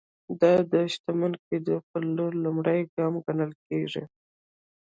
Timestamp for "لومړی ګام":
2.43-3.13